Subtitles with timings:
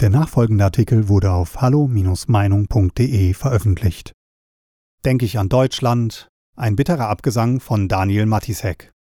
[0.00, 4.12] Der nachfolgende Artikel wurde auf hallo-meinung.de veröffentlicht.
[5.04, 6.28] Denke ich an Deutschland?
[6.56, 8.93] Ein bitterer Abgesang von Daniel Matisek.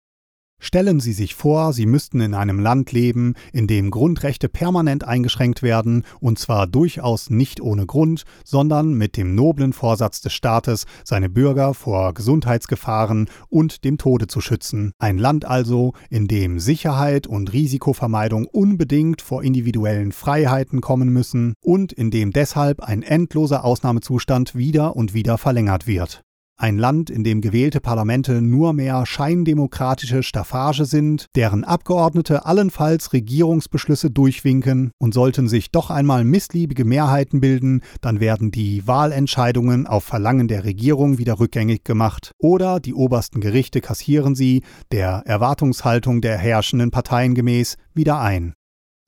[0.65, 5.61] Stellen Sie sich vor, Sie müssten in einem Land leben, in dem Grundrechte permanent eingeschränkt
[5.61, 11.29] werden, und zwar durchaus nicht ohne Grund, sondern mit dem noblen Vorsatz des Staates, seine
[11.29, 14.93] Bürger vor Gesundheitsgefahren und dem Tode zu schützen.
[14.99, 21.91] Ein Land also, in dem Sicherheit und Risikovermeidung unbedingt vor individuellen Freiheiten kommen müssen und
[21.91, 26.23] in dem deshalb ein endloser Ausnahmezustand wieder und wieder verlängert wird.
[26.63, 34.09] Ein Land, in dem gewählte Parlamente nur mehr scheindemokratische Staffage sind, deren Abgeordnete allenfalls Regierungsbeschlüsse
[34.09, 40.47] durchwinken und sollten sich doch einmal missliebige Mehrheiten bilden, dann werden die Wahlentscheidungen auf Verlangen
[40.47, 46.91] der Regierung wieder rückgängig gemacht oder die obersten Gerichte kassieren sie, der Erwartungshaltung der herrschenden
[46.91, 48.53] Parteien gemäß, wieder ein.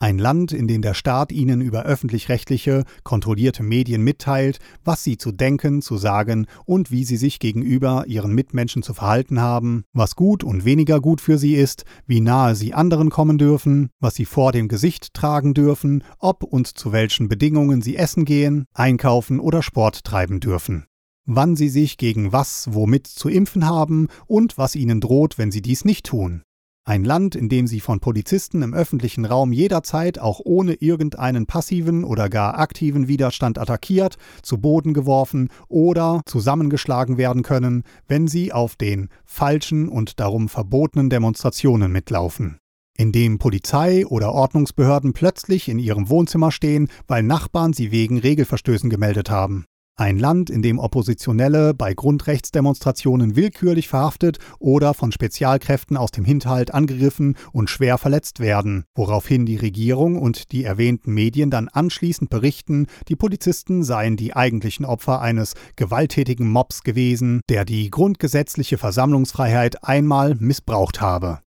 [0.06, 5.32] Ein Land, in dem der Staat ihnen über öffentlich-rechtliche, kontrollierte Medien mitteilt, was sie zu
[5.32, 10.44] denken, zu sagen und wie sie sich gegenüber ihren Mitmenschen zu verhalten haben, was gut
[10.44, 14.52] und weniger gut für sie ist, wie nahe sie anderen kommen dürfen, was sie vor
[14.52, 20.04] dem Gesicht tragen dürfen, ob und zu welchen Bedingungen sie essen gehen, einkaufen oder Sport
[20.04, 20.86] treiben dürfen
[21.28, 25.64] wann sie sich gegen was womit zu impfen haben und was ihnen droht, wenn sie
[25.64, 26.44] dies nicht tun.
[26.88, 32.04] Ein Land, in dem sie von Polizisten im öffentlichen Raum jederzeit auch ohne irgendeinen passiven
[32.04, 38.76] oder gar aktiven Widerstand attackiert, zu Boden geworfen oder zusammengeschlagen werden können, wenn sie auf
[38.76, 42.60] den falschen und darum verbotenen Demonstrationen mitlaufen
[42.98, 48.90] in dem Polizei oder Ordnungsbehörden plötzlich in ihrem Wohnzimmer stehen, weil Nachbarn sie wegen Regelverstößen
[48.90, 49.66] gemeldet haben.
[49.98, 56.74] Ein Land, in dem Oppositionelle bei Grundrechtsdemonstrationen willkürlich verhaftet oder von Spezialkräften aus dem Hinterhalt
[56.74, 62.88] angegriffen und schwer verletzt werden, woraufhin die Regierung und die erwähnten Medien dann anschließend berichten,
[63.08, 70.36] die Polizisten seien die eigentlichen Opfer eines gewalttätigen Mobs gewesen, der die grundgesetzliche Versammlungsfreiheit einmal
[70.36, 71.40] missbraucht habe.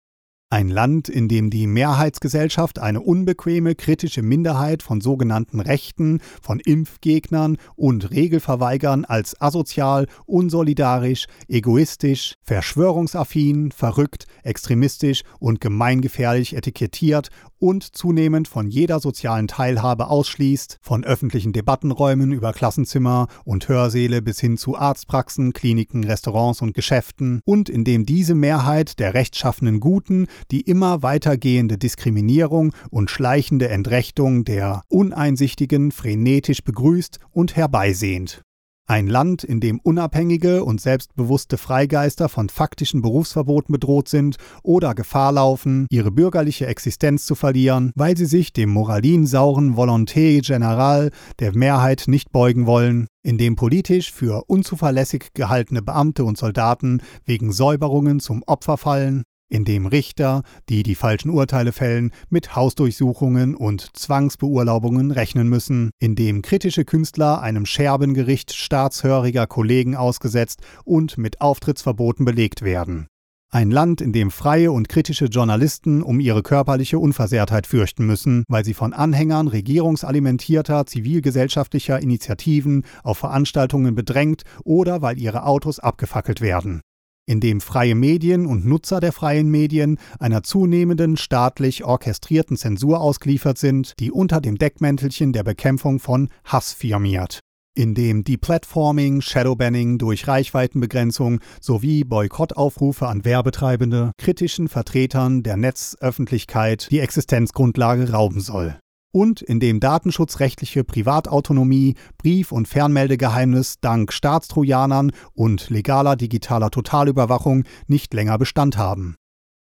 [0.56, 7.59] Ein Land, in dem die Mehrheitsgesellschaft eine unbequeme, kritische Minderheit von sogenannten Rechten, von Impfgegnern
[7.75, 17.28] und Regelverweigern als asozial, unsolidarisch, egoistisch, verschwörungsaffin, verrückt, extremistisch und gemeingefährlich etikettiert
[17.59, 24.41] und zunehmend von jeder sozialen Teilhabe ausschließt, von öffentlichen Debattenräumen über Klassenzimmer und Hörsäle bis
[24.41, 30.27] hin zu Arztpraxen, Kliniken, Restaurants und Geschäften und in dem diese Mehrheit der rechtschaffenen Guten
[30.50, 38.45] die immer weitergehende Diskriminierung und schleichende Entrechtung der Uneinsichtigen frenetisch begrüßt und herbeisehnt.
[38.88, 45.32] Ein Land, in dem unabhängige und selbstbewusste Freigeister von faktischen Berufsverboten bedroht sind oder Gefahr
[45.32, 51.10] laufen, ihre bürgerliche Existenz zu verlieren, weil sie sich dem moralinsauren Volonté General
[51.41, 57.50] der Mehrheit nicht beugen wollen, in dem politisch für unzuverlässig gehaltene Beamte und Soldaten wegen
[57.50, 63.96] Säuberungen zum Opfer fallen, in dem Richter, die die falschen Urteile fällen, mit Hausdurchsuchungen und
[63.96, 72.24] Zwangsbeurlaubungen rechnen müssen, in dem kritische Künstler einem Scherbengericht staatshöriger Kollegen ausgesetzt und mit Auftrittsverboten
[72.24, 73.06] belegt werden.
[73.48, 78.64] Ein Land, in dem freie und kritische Journalisten um ihre körperliche Unversehrtheit fürchten müssen, weil
[78.64, 86.80] sie von Anhängern regierungsalimentierter zivilgesellschaftlicher Initiativen auf Veranstaltungen bedrängt oder weil ihre Autos abgefackelt werden
[87.26, 93.59] in dem freie Medien und Nutzer der freien Medien einer zunehmenden staatlich orchestrierten Zensur ausgeliefert
[93.59, 97.41] sind, die unter dem Deckmäntelchen der Bekämpfung von Hass firmiert.
[97.75, 107.00] In dem Deplatforming, Shadowbanning durch Reichweitenbegrenzung sowie Boykottaufrufe an Werbetreibende kritischen Vertretern der Netzöffentlichkeit die
[107.00, 108.78] Existenzgrundlage rauben soll
[109.16, 118.12] und in dem datenschutzrechtliche Privatautonomie, Brief- und Fernmeldegeheimnis dank Staatstrojanern und legaler digitaler Totalüberwachung nicht
[118.12, 119.15] länger Bestand haben.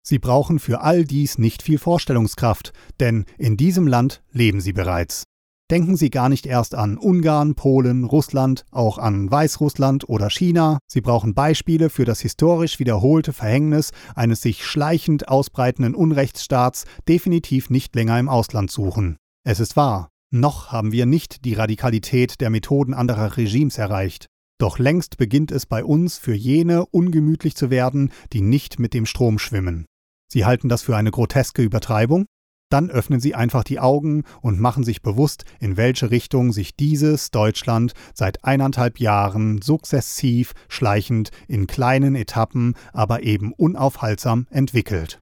[0.03, 5.25] Sie brauchen für all dies nicht viel Vorstellungskraft, denn in diesem Land leben sie bereits.
[5.71, 10.79] Denken Sie gar nicht erst an Ungarn, Polen, Russland, auch an Weißrussland oder China.
[10.87, 17.95] Sie brauchen Beispiele für das historisch wiederholte Verhängnis eines sich schleichend ausbreitenden Unrechtsstaats definitiv nicht
[17.95, 19.19] länger im Ausland suchen.
[19.45, 24.27] Es ist wahr, noch haben wir nicht die Radikalität der Methoden anderer Regimes erreicht.
[24.59, 29.05] Doch längst beginnt es bei uns für jene ungemütlich zu werden, die nicht mit dem
[29.05, 29.87] Strom schwimmen.
[30.31, 32.27] Sie halten das für eine groteske Übertreibung?
[32.71, 37.31] Dann öffnen Sie einfach die Augen und machen sich bewusst, in welche Richtung sich dieses
[37.31, 45.22] Deutschland seit eineinhalb Jahren sukzessiv, schleichend, in kleinen Etappen, aber eben unaufhaltsam entwickelt.